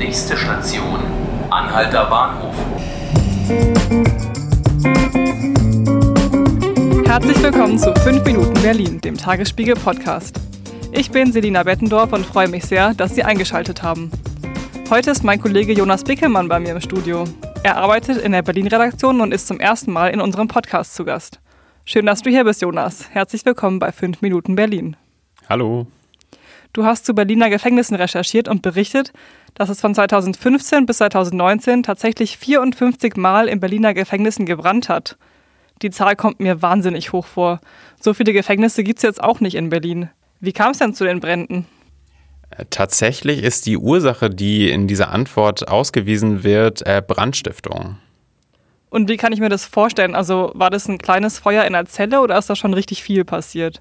Nächste 0.00 0.34
Station, 0.34 0.98
Anhalter 1.50 2.06
Bahnhof. 2.06 2.54
Herzlich 7.04 7.42
willkommen 7.42 7.78
zu 7.78 7.94
5 7.94 8.24
Minuten 8.24 8.62
Berlin, 8.62 9.02
dem 9.02 9.18
Tagesspiegel 9.18 9.74
Podcast. 9.74 10.40
Ich 10.92 11.10
bin 11.10 11.32
Selina 11.32 11.64
Bettendorf 11.64 12.14
und 12.14 12.24
freue 12.24 12.48
mich 12.48 12.64
sehr, 12.64 12.94
dass 12.94 13.14
Sie 13.14 13.24
eingeschaltet 13.24 13.82
haben. 13.82 14.10
Heute 14.88 15.10
ist 15.10 15.22
mein 15.22 15.38
Kollege 15.38 15.74
Jonas 15.74 16.02
Bickelmann 16.02 16.48
bei 16.48 16.58
mir 16.58 16.70
im 16.70 16.80
Studio. 16.80 17.24
Er 17.62 17.76
arbeitet 17.76 18.22
in 18.22 18.32
der 18.32 18.40
Berlin-Redaktion 18.40 19.20
und 19.20 19.34
ist 19.34 19.48
zum 19.48 19.60
ersten 19.60 19.92
Mal 19.92 20.08
in 20.08 20.22
unserem 20.22 20.48
Podcast 20.48 20.94
zu 20.94 21.04
Gast. 21.04 21.40
Schön, 21.84 22.06
dass 22.06 22.22
du 22.22 22.30
hier 22.30 22.44
bist, 22.44 22.62
Jonas. 22.62 23.10
Herzlich 23.10 23.44
willkommen 23.44 23.78
bei 23.78 23.92
5 23.92 24.22
Minuten 24.22 24.54
Berlin. 24.54 24.96
Hallo. 25.46 25.88
Du 26.72 26.84
hast 26.84 27.04
zu 27.04 27.14
Berliner 27.14 27.50
Gefängnissen 27.50 27.96
recherchiert 27.96 28.48
und 28.48 28.62
berichtet, 28.62 29.12
dass 29.54 29.68
es 29.68 29.80
von 29.80 29.94
2015 29.94 30.86
bis 30.86 30.98
2019 30.98 31.82
tatsächlich 31.82 32.38
54 32.38 33.16
Mal 33.16 33.48
in 33.48 33.58
Berliner 33.58 33.92
Gefängnissen 33.92 34.46
gebrannt 34.46 34.88
hat. 34.88 35.16
Die 35.82 35.90
Zahl 35.90 36.14
kommt 36.14 36.40
mir 36.40 36.62
wahnsinnig 36.62 37.12
hoch 37.12 37.26
vor. 37.26 37.60
So 38.00 38.14
viele 38.14 38.32
Gefängnisse 38.32 38.84
gibt 38.84 38.98
es 38.98 39.02
jetzt 39.02 39.22
auch 39.22 39.40
nicht 39.40 39.56
in 39.56 39.70
Berlin. 39.70 40.10
Wie 40.38 40.52
kam 40.52 40.72
es 40.72 40.78
denn 40.78 40.94
zu 40.94 41.04
den 41.04 41.20
Bränden? 41.20 41.66
Tatsächlich 42.70 43.42
ist 43.42 43.66
die 43.66 43.76
Ursache, 43.76 44.28
die 44.28 44.70
in 44.70 44.86
dieser 44.86 45.10
Antwort 45.10 45.68
ausgewiesen 45.68 46.42
wird, 46.42 46.86
äh, 46.86 47.02
Brandstiftung. 47.06 47.96
Und 48.90 49.08
wie 49.08 49.16
kann 49.16 49.32
ich 49.32 49.40
mir 49.40 49.48
das 49.48 49.64
vorstellen? 49.64 50.14
Also 50.14 50.50
war 50.54 50.68
das 50.68 50.88
ein 50.88 50.98
kleines 50.98 51.38
Feuer 51.38 51.64
in 51.64 51.72
der 51.72 51.86
Zelle 51.86 52.20
oder 52.20 52.36
ist 52.36 52.50
da 52.50 52.56
schon 52.56 52.74
richtig 52.74 53.02
viel 53.02 53.24
passiert? 53.24 53.80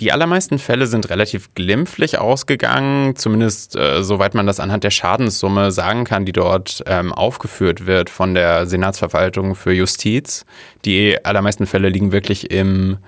Die 0.00 0.12
allermeisten 0.12 0.60
Fälle 0.60 0.86
sind 0.86 1.10
relativ 1.10 1.54
glimpflich 1.54 2.18
ausgegangen, 2.18 3.16
zumindest 3.16 3.74
äh, 3.74 4.04
soweit 4.04 4.32
man 4.34 4.46
das 4.46 4.60
anhand 4.60 4.84
der 4.84 4.90
Schadenssumme 4.90 5.72
sagen 5.72 6.04
kann, 6.04 6.24
die 6.24 6.32
dort 6.32 6.84
ähm, 6.86 7.12
aufgeführt 7.12 7.86
wird 7.86 8.08
von 8.08 8.32
der 8.34 8.66
Senatsverwaltung 8.66 9.56
für 9.56 9.72
Justiz. 9.72 10.46
Die 10.84 11.24
allermeisten 11.24 11.66
Fälle 11.66 11.88
liegen 11.88 12.12
wirklich 12.12 12.52
im 12.52 12.98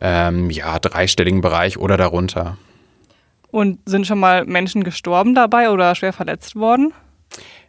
ähm, 0.00 0.48
ja, 0.48 0.78
dreistelligen 0.78 1.42
Bereich 1.42 1.76
oder 1.76 1.98
darunter. 1.98 2.56
Und 3.50 3.80
sind 3.84 4.06
schon 4.06 4.18
mal 4.18 4.46
Menschen 4.46 4.84
gestorben 4.84 5.34
dabei 5.34 5.68
oder 5.68 5.94
schwer 5.94 6.14
verletzt 6.14 6.56
worden? 6.56 6.94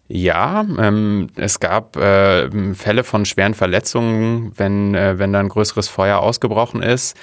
Ja, 0.07 0.65
ähm, 0.79 1.27
es 1.35 1.59
gab 1.59 1.97
äh, 1.97 2.49
Fälle 2.75 3.03
von 3.03 3.25
schweren 3.25 3.53
Verletzungen, 3.55 4.53
wenn, 4.55 4.95
äh, 4.95 5.19
wenn 5.19 5.33
da 5.33 5.41
ein 5.41 5.49
größeres 5.49 5.89
Feuer 5.89 6.19
ausgebrochen 6.19 6.81
ist. 6.81 7.17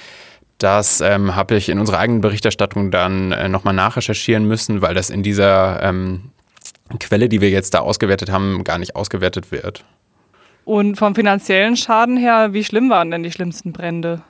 Das 0.60 1.00
ähm, 1.00 1.34
habe 1.34 1.56
ich 1.56 1.70
in 1.70 1.78
unserer 1.78 1.98
eigenen 1.98 2.20
Berichterstattung 2.20 2.90
dann 2.90 3.32
äh, 3.32 3.48
nochmal 3.48 3.72
nachrecherchieren 3.72 4.44
müssen, 4.44 4.82
weil 4.82 4.94
das 4.94 5.08
in 5.08 5.22
dieser 5.22 5.82
ähm, 5.82 6.32
Quelle, 6.98 7.30
die 7.30 7.40
wir 7.40 7.48
jetzt 7.48 7.72
da 7.72 7.78
ausgewertet 7.78 8.30
haben, 8.30 8.62
gar 8.62 8.78
nicht 8.78 8.94
ausgewertet 8.94 9.52
wird. 9.52 9.84
Und 10.66 10.96
vom 10.96 11.14
finanziellen 11.14 11.76
Schaden 11.76 12.18
her, 12.18 12.52
wie 12.52 12.62
schlimm 12.62 12.90
waren 12.90 13.10
denn 13.10 13.22
die 13.22 13.32
schlimmsten 13.32 13.72
Brände? 13.72 14.20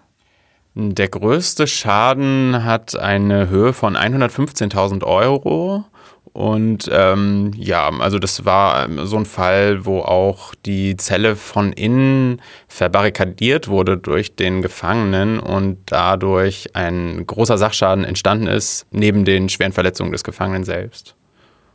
Der 0.74 1.08
größte 1.08 1.66
Schaden 1.66 2.64
hat 2.64 2.96
eine 2.96 3.48
Höhe 3.48 3.72
von 3.72 3.96
115.000 3.96 5.02
Euro. 5.02 5.84
Und 6.32 6.88
ähm, 6.92 7.52
ja, 7.56 7.90
also 7.98 8.18
das 8.18 8.44
war 8.44 8.84
ähm, 8.84 9.04
so 9.04 9.16
ein 9.16 9.26
Fall, 9.26 9.84
wo 9.84 10.00
auch 10.00 10.54
die 10.64 10.96
Zelle 10.96 11.34
von 11.34 11.72
innen 11.72 12.40
verbarrikadiert 12.68 13.66
wurde 13.66 13.98
durch 13.98 14.36
den 14.36 14.62
Gefangenen 14.62 15.40
und 15.40 15.78
dadurch 15.86 16.76
ein 16.76 17.26
großer 17.26 17.58
Sachschaden 17.58 18.04
entstanden 18.04 18.46
ist, 18.46 18.86
neben 18.92 19.24
den 19.24 19.48
schweren 19.48 19.72
Verletzungen 19.72 20.12
des 20.12 20.22
Gefangenen 20.22 20.64
selbst. 20.64 21.16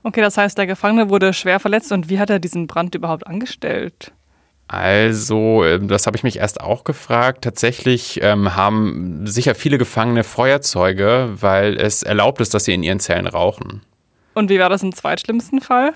Okay, 0.03 0.21
das 0.21 0.37
heißt, 0.37 0.57
der 0.57 0.67
Gefangene 0.67 1.09
wurde 1.09 1.33
schwer 1.33 1.59
verletzt 1.59 1.91
und 1.91 2.09
wie 2.09 2.19
hat 2.19 2.29
er 2.29 2.39
diesen 2.39 2.67
Brand 2.67 2.95
überhaupt 2.95 3.27
angestellt? 3.27 4.13
Also, 4.67 5.63
ähm, 5.65 5.87
das 5.89 6.07
habe 6.07 6.15
ich 6.17 6.23
mich 6.23 6.37
erst 6.37 6.61
auch 6.61 6.85
gefragt. 6.85 7.43
Tatsächlich 7.43 8.19
ähm, 8.23 8.55
haben 8.55 9.27
sicher 9.27 9.53
viele 9.53 9.77
Gefangene 9.77 10.23
Feuerzeuge, 10.23 11.29
weil 11.39 11.77
es 11.77 12.03
erlaubt 12.03 12.41
ist, 12.41 12.53
dass 12.53 12.65
sie 12.65 12.73
in 12.73 12.83
ihren 12.83 12.99
Zellen 12.99 13.27
rauchen. 13.27 13.81
Und 14.35 14.49
wie 14.49 14.59
war 14.59 14.69
das 14.69 14.83
im 14.83 14.93
zweitschlimmsten 14.93 15.61
Fall? 15.61 15.93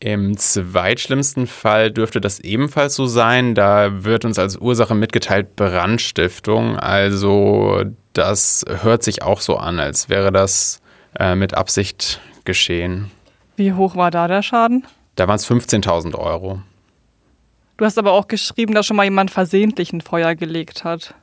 Im 0.00 0.36
zweitschlimmsten 0.36 1.48
Fall 1.48 1.90
dürfte 1.90 2.20
das 2.20 2.38
ebenfalls 2.38 2.94
so 2.94 3.06
sein. 3.06 3.56
Da 3.56 4.04
wird 4.04 4.24
uns 4.24 4.38
als 4.38 4.56
Ursache 4.56 4.94
mitgeteilt 4.94 5.56
Brandstiftung. 5.56 6.78
Also 6.78 7.82
das 8.12 8.64
hört 8.82 9.02
sich 9.02 9.22
auch 9.22 9.40
so 9.40 9.56
an, 9.56 9.80
als 9.80 10.08
wäre 10.08 10.30
das 10.30 10.80
äh, 11.18 11.34
mit 11.34 11.54
Absicht 11.54 12.20
geschehen. 12.44 13.10
Wie 13.56 13.72
hoch 13.72 13.96
war 13.96 14.12
da 14.12 14.28
der 14.28 14.42
Schaden? 14.42 14.86
Da 15.16 15.26
waren 15.26 15.36
es 15.36 15.50
15.000 15.50 16.14
Euro. 16.14 16.62
Du 17.76 17.84
hast 17.84 17.98
aber 17.98 18.12
auch 18.12 18.28
geschrieben, 18.28 18.74
dass 18.74 18.86
schon 18.86 18.96
mal 18.96 19.04
jemand 19.04 19.32
versehentlich 19.32 19.92
ein 19.92 20.00
Feuer 20.00 20.36
gelegt 20.36 20.84
hat. 20.84 21.14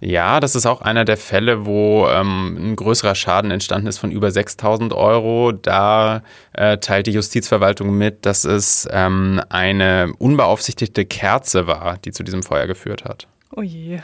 Ja, 0.00 0.40
das 0.40 0.54
ist 0.54 0.64
auch 0.64 0.80
einer 0.80 1.04
der 1.04 1.18
Fälle, 1.18 1.66
wo 1.66 2.06
ähm, 2.08 2.56
ein 2.58 2.76
größerer 2.76 3.14
Schaden 3.14 3.50
entstanden 3.50 3.86
ist 3.86 3.98
von 3.98 4.10
über 4.10 4.30
6000 4.30 4.94
Euro. 4.94 5.52
Da 5.52 6.22
äh, 6.54 6.78
teilt 6.78 7.06
die 7.06 7.12
Justizverwaltung 7.12 7.90
mit, 7.96 8.24
dass 8.24 8.44
es 8.44 8.88
ähm, 8.90 9.42
eine 9.50 10.12
unbeaufsichtigte 10.18 11.04
Kerze 11.04 11.66
war, 11.66 11.98
die 11.98 12.12
zu 12.12 12.22
diesem 12.22 12.42
Feuer 12.42 12.66
geführt 12.66 13.04
hat. 13.04 13.28
Oh 13.54 13.62
je. 13.62 14.00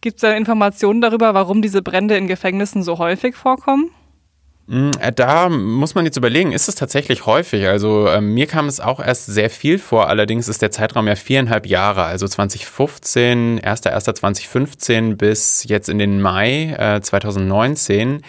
Gibt 0.00 0.16
es 0.16 0.20
da 0.22 0.32
Informationen 0.32 1.02
darüber, 1.02 1.34
warum 1.34 1.60
diese 1.60 1.82
Brände 1.82 2.16
in 2.16 2.26
Gefängnissen 2.26 2.82
so 2.82 2.96
häufig 2.96 3.36
vorkommen? 3.36 3.90
Mm, 4.66 4.90
äh, 5.00 5.12
da 5.12 5.48
muss 5.48 5.94
man 5.94 6.04
jetzt 6.04 6.16
überlegen, 6.16 6.52
ist 6.52 6.68
es 6.68 6.74
tatsächlich 6.74 7.26
häufig? 7.26 7.66
Also 7.68 8.08
äh, 8.08 8.20
mir 8.20 8.46
kam 8.46 8.66
es 8.66 8.80
auch 8.80 8.98
erst 8.98 9.26
sehr 9.26 9.48
viel 9.48 9.78
vor, 9.78 10.08
allerdings 10.08 10.48
ist 10.48 10.60
der 10.62 10.72
Zeitraum 10.72 11.06
ja 11.06 11.14
viereinhalb 11.14 11.66
Jahre, 11.66 12.04
also 12.04 12.26
2015, 12.26 13.60
1.1.2015 13.60 15.16
bis 15.16 15.64
jetzt 15.64 15.88
in 15.88 15.98
den 15.98 16.20
Mai 16.20 16.74
äh, 16.78 17.00
2019. 17.00 18.22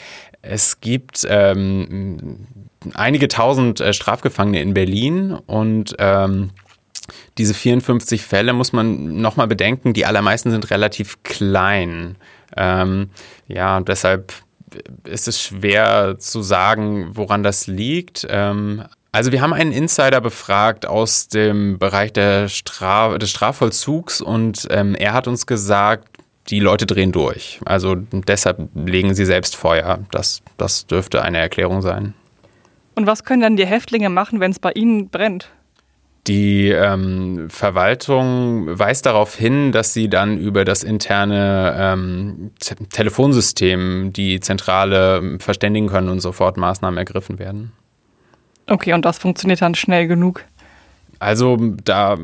Es 0.43 0.79
gibt 0.79 1.25
ähm, 1.27 2.47
einige 2.93 3.27
tausend 3.27 3.81
äh, 3.81 3.91
Strafgefangene 3.93 4.61
in 4.61 4.75
Berlin 4.75 5.31
und 5.33 5.95
ähm, 5.97 6.51
diese 7.37 7.53
54 7.53 8.21
Fälle 8.21 8.53
muss 8.53 8.73
man 8.73 9.21
nochmal 9.21 9.47
bedenken, 9.47 9.93
die 9.93 10.05
allermeisten 10.05 10.51
sind 10.51 10.69
relativ 10.69 11.23
klein. 11.23 12.15
Ähm, 12.55 13.09
ja, 13.47 13.79
deshalb 13.81 14.33
ist 15.05 15.28
es 15.28 15.41
schwer 15.41 16.16
zu 16.19 16.41
sagen, 16.41 17.11
woran 17.13 17.44
das 17.44 17.67
liegt. 17.67 18.28
Ähm, 18.29 18.83
also 19.11 19.31
wir 19.31 19.41
haben 19.41 19.53
einen 19.53 19.72
Insider 19.72 20.22
befragt 20.22 20.85
aus 20.85 21.28
dem 21.28 21.79
Bereich 21.79 22.11
Straf 22.51 23.17
des 23.17 23.29
Strafvollzugs 23.29 24.22
und 24.22 24.67
ähm, 24.69 24.95
er 24.95 25.13
hat 25.13 25.28
uns 25.28 25.45
gesagt, 25.47 26.07
die 26.50 26.59
Leute 26.59 26.85
drehen 26.85 27.11
durch. 27.11 27.59
Also 27.66 27.95
deshalb 27.95 28.69
legen 28.73 29.16
sie 29.16 29.25
selbst 29.25 29.55
Feuer. 29.55 30.00
Das, 30.11 30.41
das 30.57 30.88
dürfte 30.88 31.22
eine 31.22 31.39
Erklärung 31.39 31.81
sein. 31.81 32.13
Und 32.95 33.05
was 33.05 33.23
können 33.23 33.41
dann 33.41 33.57
die 33.57 33.66
Häftlinge 33.66 34.09
machen, 34.09 34.39
wenn 34.39 34.51
es 34.51 34.59
bei 34.59 34.72
ihnen 34.72 35.09
brennt? 35.09 35.49
Die 36.27 36.69
ähm, 36.69 37.49
Verwaltung 37.49 38.67
weist 38.77 39.05
darauf 39.05 39.35
hin, 39.35 39.71
dass 39.71 39.93
sie 39.93 40.09
dann 40.09 40.38
über 40.38 40.65
das 40.65 40.83
interne 40.83 41.75
ähm, 41.79 42.51
Telefonsystem 42.91 44.11
die 44.11 44.39
Zentrale 44.41 45.39
verständigen 45.39 45.87
können 45.87 46.09
und 46.09 46.19
sofort 46.19 46.57
Maßnahmen 46.57 46.97
ergriffen 46.97 47.39
werden. 47.39 47.71
Okay, 48.67 48.93
und 48.93 49.05
das 49.05 49.17
funktioniert 49.17 49.61
dann 49.61 49.75
schnell 49.75 50.07
genug? 50.07 50.43
Also 51.19 51.57
da 51.83 52.17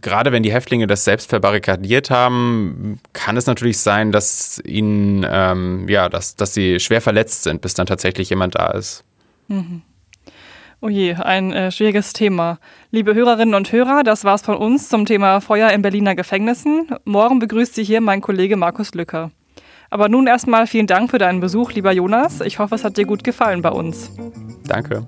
gerade 0.00 0.32
wenn 0.32 0.42
die 0.42 0.52
Häftlinge 0.52 0.86
das 0.86 1.04
selbst 1.04 1.28
verbarrikadiert 1.28 2.10
haben, 2.10 3.00
kann 3.12 3.36
es 3.36 3.46
natürlich 3.46 3.78
sein, 3.78 4.12
dass 4.12 4.60
ihnen 4.64 5.26
ähm, 5.28 5.88
ja, 5.88 6.08
dass, 6.08 6.36
dass 6.36 6.54
sie 6.54 6.80
schwer 6.80 7.00
verletzt 7.00 7.42
sind, 7.42 7.60
bis 7.60 7.74
dann 7.74 7.86
tatsächlich 7.86 8.30
jemand 8.30 8.54
da 8.54 8.70
ist. 8.70 9.04
Mhm. 9.48 9.82
Oh 10.84 10.90
je, 10.90 11.14
ein 11.14 11.50
äh, 11.50 11.72
schwieriges 11.72 12.12
Thema. 12.12 12.58
Liebe 12.90 13.14
Hörerinnen 13.14 13.54
und 13.54 13.72
Hörer, 13.72 14.02
das 14.02 14.24
war's 14.24 14.42
von 14.42 14.54
uns 14.54 14.90
zum 14.90 15.06
Thema 15.06 15.40
Feuer 15.40 15.70
in 15.70 15.80
Berliner 15.80 16.14
Gefängnissen. 16.14 16.88
Morgen 17.06 17.38
begrüßt 17.38 17.74
Sie 17.74 17.84
hier 17.84 18.02
mein 18.02 18.20
Kollege 18.20 18.58
Markus 18.58 18.92
Lücker. 18.92 19.30
Aber 19.88 20.10
nun 20.10 20.26
erstmal 20.26 20.66
vielen 20.66 20.86
Dank 20.86 21.10
für 21.10 21.16
deinen 21.16 21.40
Besuch, 21.40 21.72
lieber 21.72 21.90
Jonas. 21.90 22.42
Ich 22.42 22.58
hoffe, 22.58 22.74
es 22.74 22.84
hat 22.84 22.98
dir 22.98 23.06
gut 23.06 23.24
gefallen 23.24 23.62
bei 23.62 23.70
uns. 23.70 24.10
Danke. 24.66 25.06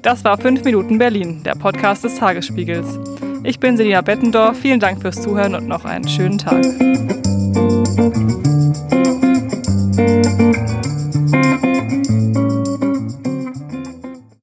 Das 0.00 0.24
war 0.24 0.38
5 0.38 0.64
Minuten 0.64 0.96
Berlin, 0.96 1.42
der 1.44 1.54
Podcast 1.54 2.04
des 2.04 2.16
Tagesspiegels. 2.16 2.98
Ich 3.42 3.60
bin 3.60 3.76
Selina 3.76 4.00
Bettendorf. 4.00 4.58
Vielen 4.58 4.80
Dank 4.80 5.02
fürs 5.02 5.20
Zuhören 5.20 5.54
und 5.54 5.68
noch 5.68 5.84
einen 5.84 6.08
schönen 6.08 6.38
Tag. 6.38 6.64